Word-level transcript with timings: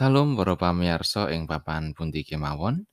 Salam 0.00 0.32
para 0.32 0.56
pamirsa 0.56 1.28
ing 1.28 1.44
papan 1.44 1.92
pundi 1.92 2.24
kemawon. 2.24 2.88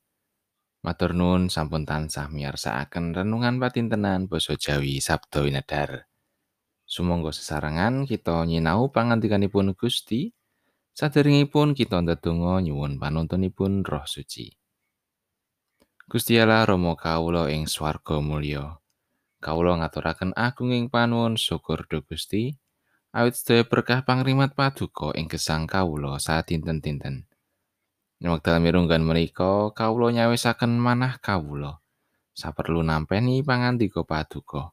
Matur 0.84 1.16
nuwun 1.16 1.48
sampun 1.48 1.88
tansah 1.88 2.28
miyarsakaken 2.28 3.16
renungan 3.16 3.56
patintenan 3.56 4.28
basa 4.28 4.60
Jawi 4.60 5.00
Sabda 5.00 5.40
Winedhar. 5.40 6.04
Sumangga 6.84 7.32
sesarengan 7.32 8.04
kita 8.04 8.44
nyinau 8.44 8.92
pangandikanipun 8.92 9.72
Gusti. 9.72 10.36
Saderengipun 10.92 11.72
kita 11.72 12.04
ndedonga 12.04 12.60
nyuwun 12.60 13.00
panuntunipun 13.00 13.88
Roh 13.88 14.04
Suci. 14.04 14.52
Gusti 16.12 16.36
Allah 16.36 16.68
Rama 16.68 16.92
kawula 16.92 17.48
ing 17.48 17.64
swarga 17.72 18.20
mulya. 18.20 18.84
Kawula 19.40 19.80
ngaturaken 19.80 20.36
agunging 20.36 20.92
panuwun 20.92 21.40
syukur 21.40 21.88
dhumateng 21.88 22.04
Gusti. 22.04 22.52
Awit 23.18 23.34
sedaya 23.34 23.66
berkah 23.66 24.06
pangrimat 24.06 24.54
paduka 24.54 25.10
ing 25.18 25.26
gesang 25.26 25.66
kawula 25.66 26.22
sadinten-dinten. 26.22 27.26
Wekdal 28.22 28.62
mirunggan 28.62 29.02
menika 29.02 29.74
kawula 29.74 30.14
nyawisaken 30.14 30.78
manah 30.78 31.18
kawula 31.18 31.82
saperlu 32.38 32.86
nampi 32.86 33.42
pangandika 33.42 34.06
paduka. 34.06 34.70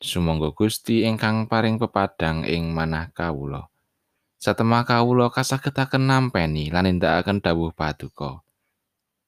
Sumangga 0.00 0.56
Gusti 0.56 1.04
ingkang 1.04 1.44
paring 1.44 1.76
pepadang 1.76 2.48
ing 2.48 2.72
manah 2.72 3.12
kawula. 3.12 3.68
Satemah 4.40 4.82
kawula 4.88 5.28
kasagetaken 5.28 6.08
nampi 6.08 6.72
lan 6.72 6.88
nindakaken 6.88 7.44
dawuh 7.44 7.76
paduka. 7.76 8.40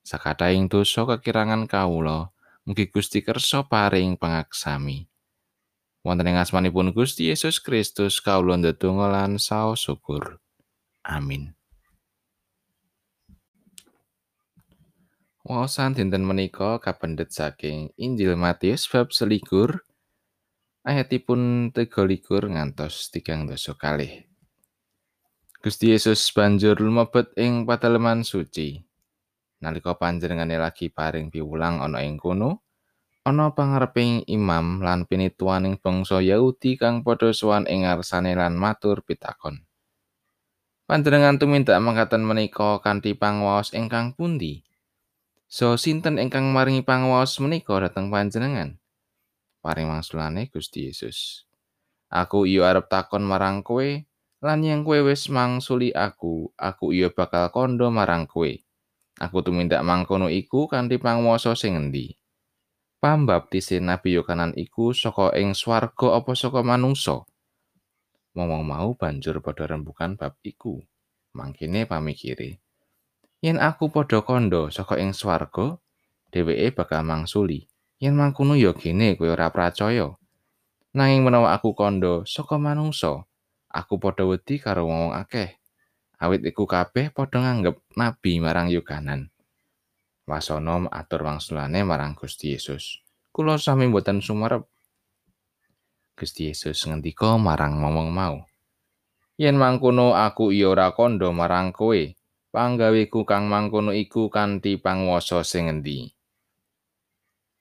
Sakataing 0.02 0.66
dosa 0.66 1.06
kekirangan 1.06 1.68
kawula, 1.70 2.34
mugi 2.66 2.90
Gusti 2.90 3.22
kersa 3.22 3.68
paring 3.68 4.18
pangaksami. 4.18 5.06
Wonten 6.04 6.28
ing 6.28 6.36
asmanipun 6.36 6.92
Gusti 6.92 7.32
Yesus 7.32 7.58
Kristus 7.64 8.20
kawula 8.20 8.60
ndedonga 8.60 9.08
lan 9.08 9.40
saos 9.40 9.88
syukur. 9.88 10.36
Amin. 11.00 11.56
Wawasan 15.44 15.92
dinten 15.92 16.24
menika 16.24 16.80
kapendet 16.80 17.32
saking 17.32 17.92
Injil 18.00 18.32
Matius 18.36 18.88
bab 18.88 19.12
selikur 19.12 19.84
ayatipun 20.84 21.72
33 21.72 22.52
ngantos 22.52 23.12
tigang 23.12 23.44
dosa 23.44 23.76
kalih. 23.76 24.24
Gusti 25.64 25.92
Yesus 25.96 26.20
banjur 26.32 26.76
lumebet 26.76 27.32
ing 27.40 27.64
pateleman 27.64 28.20
suci. 28.20 28.84
Nalika 29.64 29.96
panjenengane 29.96 30.60
lagi 30.60 30.92
paring 30.92 31.32
piwulang 31.32 31.80
ana 31.80 32.04
ing 32.04 32.20
kono, 32.20 32.64
ana 33.24 33.56
pangareping 33.56 34.28
imam 34.28 34.84
lan 34.84 35.08
pinituaning 35.08 35.80
bangsa 35.80 36.20
Yahudi 36.20 36.76
kang 36.76 37.00
padha 37.00 37.32
sowan 37.32 37.64
ing 37.64 37.88
ngarsane 37.88 38.36
lan 38.36 38.52
matur 38.60 39.00
pitakon. 39.00 39.64
Panjenengan 40.84 41.40
tumindak 41.40 41.80
mangkaten 41.80 42.20
menika 42.20 42.84
kanthi 42.84 43.16
pangwaos 43.16 43.72
ingkang 43.72 44.12
pundi? 44.12 44.60
So 45.48 45.80
sinten 45.80 46.20
ingkang 46.20 46.52
maringi 46.52 46.84
pangwaos 46.84 47.40
menika 47.40 47.80
dhateng 47.80 48.12
panjenengan? 48.12 48.76
Paring 49.64 49.88
mangsulane 49.88 50.52
Gusti 50.52 50.92
Yesus. 50.92 51.48
Aku 52.12 52.44
iyo 52.44 52.68
arep 52.68 52.92
takon 52.92 53.24
marang 53.24 53.64
kowe 53.64 54.04
lan 54.44 54.60
yang 54.60 54.84
kowe 54.84 55.00
wis 55.00 55.32
mangsuli 55.32 55.96
aku, 55.96 56.52
aku 56.60 56.92
iyo 56.92 57.08
bakal 57.16 57.48
kondo 57.48 57.88
marang 57.88 58.28
kowe. 58.28 58.52
Aku 59.16 59.40
tumindak 59.40 59.80
mangkono 59.80 60.28
iku 60.28 60.68
kanthi 60.68 61.00
pangwasa 61.00 61.56
sing 61.56 61.80
endi? 61.80 62.12
Pambaptise 63.04 63.84
Nabi 63.84 64.16
Yohanan 64.16 64.56
iku 64.56 64.96
saka 64.96 65.36
ing 65.36 65.52
swarga 65.52 66.16
apa 66.16 66.32
saka 66.32 66.64
manungsa? 66.64 67.28
Wong-wong 68.32 68.64
mau 68.64 68.96
banjur 68.96 69.44
padha 69.44 69.68
rembukan 69.68 70.16
bab 70.16 70.40
iku. 70.40 70.80
Mangkene 71.36 71.84
pamikire. 71.84 72.64
Yen 73.44 73.60
aku 73.60 73.92
padha 73.92 74.24
kandha 74.24 74.72
saka 74.72 74.96
ing 74.96 75.12
swarga, 75.12 75.76
dheweke 76.32 76.72
bakal 76.72 77.04
mangsuli. 77.04 77.68
Yen 78.00 78.16
mangkono 78.16 78.56
ya 78.56 78.72
gene 78.72 79.20
kowe 79.20 79.28
ora 79.28 79.52
percaya. 79.52 80.16
Nanging 80.96 81.28
menawa 81.28 81.52
aku 81.52 81.76
kandha 81.76 82.24
saka 82.24 82.56
manungsa, 82.56 83.28
aku 83.68 84.00
padha 84.00 84.24
wedi 84.24 84.56
karo 84.56 84.88
wong 84.88 85.12
akeh. 85.12 85.60
Awit 86.24 86.40
iku 86.40 86.64
kabeh 86.64 87.12
padha 87.12 87.44
nganggep 87.44 87.84
nabi 88.00 88.40
marang 88.40 88.72
Yohanan. 88.72 89.28
Wasana 90.24 90.88
atur 90.88 91.20
wangsulane 91.20 91.84
marang 91.84 92.16
Gusti 92.16 92.56
Yesus. 92.56 93.04
Kula 93.28 93.60
sami 93.60 93.92
mboten 93.92 94.24
sumerep. 94.24 94.64
Gusti 96.16 96.48
Yesus 96.48 96.80
ngendika 96.88 97.36
marang 97.36 97.76
momong 97.76 98.08
mau. 98.08 98.36
Yen 99.36 99.60
mangkono 99.60 100.16
aku 100.16 100.48
iya 100.48 100.72
ora 100.72 100.96
kandha 100.96 101.28
marang 101.28 101.76
kowe, 101.76 102.16
panggaweku 102.54 103.28
kang 103.28 103.52
mangkono 103.52 103.92
iku 103.92 104.32
kanthi 104.32 104.80
panguwasa 104.80 105.44
sing 105.44 105.68
endi? 105.68 106.08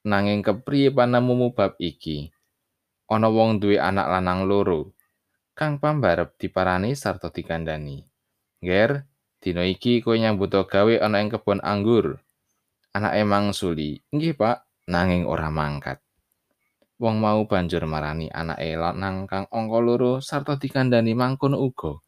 Nanging 0.07 0.39
kepriye 0.39 0.93
panemumu 0.95 1.51
bab 1.51 1.75
iki? 1.83 2.31
Ana 3.11 3.27
wong 3.27 3.59
duwe 3.59 3.75
anak 3.75 4.07
lanang 4.07 4.47
loro, 4.47 4.95
kang 5.51 5.83
pambarep 5.83 6.39
diparani 6.39 6.95
sarta 6.95 7.27
dikandani. 7.27 8.07
Ger, 8.63 9.03
dina 9.43 9.67
iki 9.67 9.99
kowe 9.99 10.15
nyambut 10.15 10.55
gawe 10.55 10.95
ana 11.03 11.19
ing 11.19 11.27
kebon 11.27 11.59
anggur. 11.59 12.22
Anake 12.93 13.25
mangsuli, 13.25 13.99
"Inggih, 14.13 14.37
Pak," 14.37 14.87
nanging 14.87 15.25
ora 15.25 15.49
mangkat. 15.49 15.97
Wong 17.01 17.19
mau 17.19 17.43
banjur 17.49 17.83
marani 17.89 18.29
anake 18.29 18.77
lanang 18.77 19.25
kang 19.25 19.49
angka 19.49 19.79
loro 19.81 20.13
sarta 20.21 20.55
dikandani 20.55 21.17
mangkono 21.17 21.57
uga. 21.57 21.99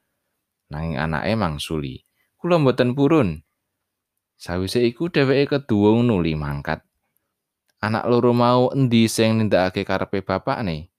Nanging 0.71 0.95
anake 1.01 1.33
mangsuli, 1.33 2.05
"Kula 2.37 2.61
mboten 2.61 2.93
purun." 2.93 3.41
Sawise 4.37 4.85
iku 4.85 5.09
dheweke 5.09 5.57
keduwung 5.57 6.05
nuli 6.05 6.37
mangkat. 6.37 6.85
Anak 7.81 8.05
loro 8.07 8.31
mau 8.31 8.69
endi 8.71 9.09
sing 9.09 9.41
nindakake 9.41 9.83
karepe 9.83 10.21
bapakne? 10.21 10.93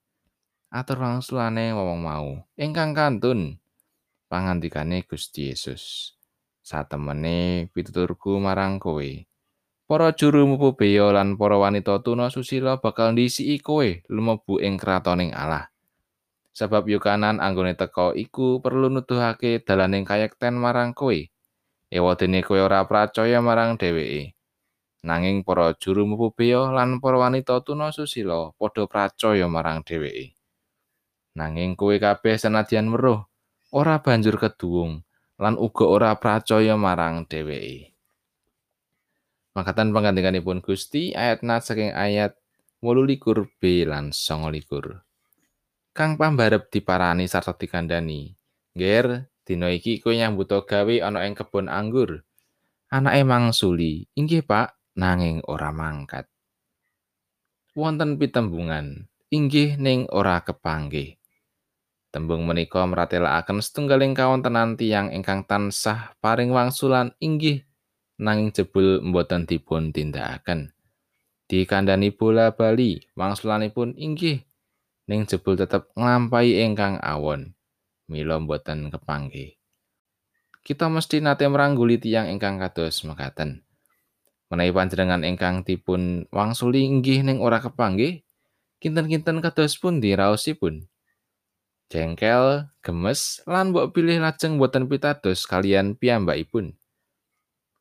Atur 0.69 0.98
wangsulane 0.98 1.70
wong 1.72 2.02
mau, 2.02 2.42
"Ingkang 2.58 2.92
kantun." 2.92 3.62
Pangandikane 4.26 5.06
Gusti 5.06 5.54
Yesus. 5.54 6.12
Satemene 6.66 7.70
pituturku 7.70 8.42
marang 8.42 8.82
kowe. 8.82 9.06
Para 9.86 10.10
juru 10.10 10.50
mupu 10.50 10.74
beya 10.74 11.14
lan 11.14 11.38
para 11.38 11.62
wanita 11.62 12.02
tuna 12.02 12.26
susila 12.26 12.82
bakal 12.82 13.14
ndisiki 13.14 13.62
kowe 13.62 14.02
lumebu 14.10 14.58
ing 14.58 14.74
kratoning 14.82 15.30
Allah. 15.30 15.70
Sebab 16.58 16.91
yukanan 16.91 17.38
anggone 17.38 17.78
teka 17.78 18.10
iku 18.19 18.58
perlu 18.58 18.91
nuduhake 18.91 19.62
dalaning 19.62 20.02
kayekten 20.02 20.58
marang 20.58 20.91
kowe. 20.91 21.14
Ewadene 21.86 22.42
kowe 22.42 22.58
ora 22.58 22.82
percaya 22.82 23.38
marang 23.38 23.78
dheweke. 23.78 24.34
Nanging 25.06 25.46
para 25.46 25.70
juru 25.78 26.02
mupu 26.02 26.34
beya 26.34 26.66
lan 26.75 26.98
para 26.98 27.22
wanita 27.22 27.62
tuna 27.62 27.94
susila 27.94 28.50
padha 28.58 28.91
percaya 28.91 29.46
marang 29.46 29.86
dheweke. 29.86 30.34
Nanging 31.38 31.78
kowe 31.78 31.94
kabeh 31.94 32.34
senadyan 32.34 32.91
weruh 32.91 33.22
ora 33.70 34.02
banjur 34.02 34.34
keduwung 34.34 35.06
lan 35.38 35.54
uga 35.54 35.86
ora 35.86 36.10
percaya 36.19 36.75
marang 36.75 37.22
dheweke. 37.30 37.95
Makatan 39.56 39.97
panggantikanipun 39.97 40.61
Gusti 40.61 41.17
ayat 41.17 41.41
nat 41.41 41.65
saking 41.65 41.97
ayat 41.97 42.37
18 42.84 43.56
B 43.56 43.89
lan 43.89 44.12
29. 44.12 45.00
Kang 45.97 46.21
pambarep 46.21 46.69
diparani 46.69 47.25
sarta 47.25 47.56
dikandani. 47.56 48.37
Ger, 48.77 49.33
dina 49.49 49.72
iki 49.72 50.05
kowe 50.05 50.12
nyambut 50.12 50.53
gawe 50.53 50.94
ana 51.00 51.25
ing 51.25 51.33
kebon 51.33 51.72
anggur. 51.72 52.21
Anake 52.93 53.25
mangsuli, 53.25 54.05
"Inggih, 54.12 54.44
Pak," 54.44 54.77
nanging 54.93 55.41
ora 55.49 55.73
mangkat. 55.73 56.28
Wonten 57.73 58.20
pitembungan, 58.20 59.09
inggih 59.32 59.81
ning 59.81 60.05
ora 60.12 60.44
kepanggih. 60.44 61.17
Tembung 62.12 62.44
menika 62.44 62.85
mratelakaken 62.85 63.64
setunggaling 63.64 64.12
kawontenan 64.12 64.76
tiyang 64.76 65.17
ingkang 65.17 65.49
tansah 65.49 66.12
paring 66.20 66.52
wangsulan 66.52 67.17
inggih 67.25 67.64
nanging 68.16 68.52
jebul 68.52 69.04
mboten 69.04 69.44
dipun 69.44 69.92
tindakaken. 69.92 70.72
Dikandani 71.46 72.10
bola 72.10 72.50
bali, 72.50 72.98
wangsulanipun 73.14 73.94
inggih 73.94 74.42
ning 75.06 75.24
jebul 75.24 75.54
tetep 75.54 75.94
nglampahi 75.94 76.64
ingkang 76.66 76.98
awon. 76.98 77.54
Mila 78.10 78.42
mboten 78.42 78.90
kepanggih. 78.90 79.54
Kita 80.66 80.90
mesti 80.90 81.22
nate 81.22 81.46
merangguli 81.46 82.02
tiyang 82.02 82.26
ingkang 82.26 82.58
kados 82.58 83.06
mekaten. 83.06 83.62
Menawi 84.50 84.70
panjenengan 84.74 85.22
ingkang 85.22 85.62
dipun 85.62 86.26
wangsuli 86.30 86.86
inggih 86.86 87.22
ning 87.22 87.38
ora 87.38 87.58
kepanggih, 87.62 88.22
kinten-kinten 88.82 89.42
kados 89.42 89.78
pundi 89.78 90.14
raosipun? 90.14 90.86
Jengkel, 91.86 92.66
gemes, 92.82 93.46
lan 93.46 93.70
mbok 93.70 93.94
pilih 93.94 94.18
lajeng 94.18 94.58
boten 94.58 94.90
pitados 94.90 95.46
kalian 95.46 95.94
piyambakipun. 95.94 96.74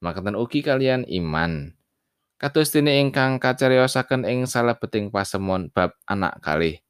Makaten 0.04 0.36
ugi 0.40 0.66
kalian 0.66 1.04
iman. 1.08 1.76
Kados 2.36 2.72
dene 2.76 3.00
ingkang 3.00 3.40
kacariosaken 3.40 4.28
ing 4.28 4.44
salebeting 4.44 5.08
pasemon 5.14 5.72
bab 5.72 5.96
anak 6.10 6.44
kalih. 6.44 6.84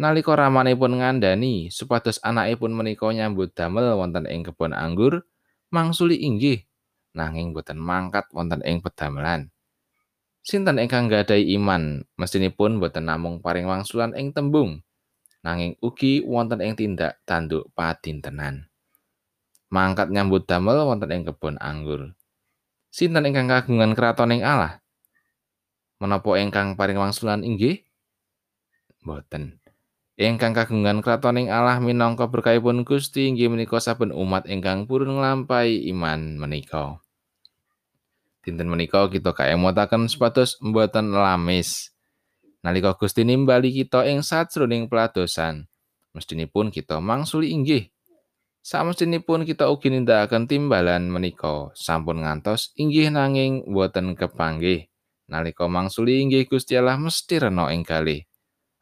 Nalika 0.00 0.34
ramanipun 0.34 0.98
ngandani 0.98 1.68
supados 1.68 2.18
anakipun 2.24 2.72
menika 2.72 3.06
nyambut 3.12 3.52
damel 3.52 3.94
wonten 4.00 4.26
ing 4.26 4.42
kebon 4.42 4.72
anggur, 4.72 5.22
mangsuli 5.70 6.18
inggih 6.18 6.66
nanging 7.14 7.54
boten 7.54 7.78
mangkat 7.78 8.26
wonten 8.34 8.62
ing 8.66 8.82
pedamelan. 8.82 9.50
Sinten 10.40 10.80
ingkang 10.80 11.10
nggadahi 11.10 11.52
iman 11.60 12.06
mestinipun 12.16 12.80
boten 12.80 13.06
namung 13.06 13.44
paring 13.44 13.68
wangsulan 13.68 14.16
ing 14.16 14.32
tembung 14.32 14.80
nanging 15.44 15.76
ugi 15.80 16.24
wonten 16.24 16.60
ing 16.64 16.76
tindak 16.76 17.20
tanduk 17.24 17.68
padintenan. 17.76 18.68
Mangkat 19.70 20.10
nyambut 20.10 20.44
damel 20.48 20.82
wonten 20.88 21.12
ing 21.12 21.22
kebon 21.28 21.56
anggur. 21.60 22.12
Sinten 22.90 23.22
ingkang 23.22 23.46
kagungan 23.46 23.94
kraton 23.94 24.34
ing 24.34 24.42
Allah? 24.42 24.82
Menapa 26.02 26.34
ingkang 26.42 26.74
paring 26.74 26.98
wangsulan 26.98 27.46
inggih? 27.46 27.86
Boten. 29.06 29.62
Ingkang 30.18 30.52
kagungan 30.52 30.98
kraton 30.98 31.38
ing 31.38 31.54
Allah 31.54 31.78
minangka 31.78 32.26
berkahipun 32.26 32.82
Gusti 32.82 33.30
inggih 33.30 33.46
menika 33.46 33.78
saben 33.78 34.10
umat 34.10 34.50
ingkang 34.50 34.90
purun 34.90 35.22
nglampahi 35.22 35.86
iman 35.94 36.34
menika. 36.34 36.98
Dinten 38.42 38.66
menika 38.66 39.06
kita 39.06 39.38
kaemotaken 39.38 40.10
supados 40.10 40.58
mboten 40.58 41.14
lamis. 41.14 41.94
Nalika 42.66 42.98
Gusti 42.98 43.22
nimbali 43.22 43.70
kita 43.70 44.02
ing 44.10 44.26
sajroning 44.26 44.90
peladosan, 44.90 45.70
mestinipun 46.10 46.74
kita 46.74 46.98
mangsuli 46.98 47.54
inggih. 47.54 47.86
Samestinipun 48.60 49.48
kita 49.48 49.72
ugi 49.72 49.88
nindakaken 49.88 50.44
timbalan 50.44 51.08
menika 51.08 51.72
sampun 51.72 52.20
ngantos 52.20 52.76
inggih 52.76 53.08
nanging 53.08 53.64
boten 53.64 54.12
kepanggih. 54.12 54.92
Nalika 55.32 55.64
mangsuli 55.64 56.20
inggih 56.20 56.44
Gusti 56.44 56.76
Allah 56.76 57.00
mesti 57.00 57.40
rena 57.40 57.72
ing 57.72 57.86
kalih. 57.86 58.20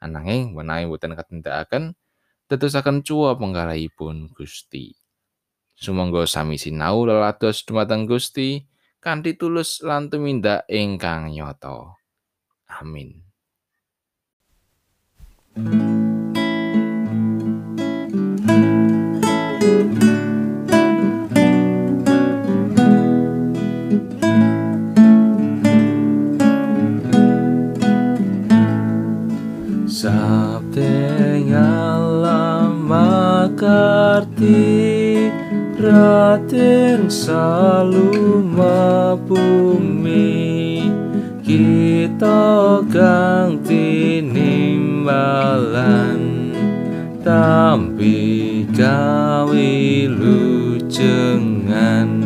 Ananging 0.03 0.55
menawi 0.55 0.91
boten 0.91 1.15
katindakaken, 1.15 1.95
tetusaken 2.51 3.07
cuwa 3.07 3.39
penggalihipun 3.39 4.35
Gusti. 4.35 4.99
Sumangga 5.79 6.27
sami 6.27 6.59
sinau 6.59 7.07
lelados 7.07 7.63
dumateng 7.63 8.11
Gusti. 8.11 8.67
kanthi 8.99 9.39
tulus 9.39 9.79
lan 9.87 10.11
tumindak 10.11 10.67
ingkang 10.67 11.31
nyata. 11.31 11.95
Amin. 12.67 13.23
Sabte 15.55 16.08
ngalam 31.47 32.75
makarti 32.89 34.89
Raden 35.79 37.07
saluma 37.07 39.15
bumi 39.15 40.83
kita 41.47 42.83
kang 42.91 43.63
tinimbalan 43.63 46.19
tampi 47.23 48.67
gawe 48.75 49.71
lujengan 50.11 52.18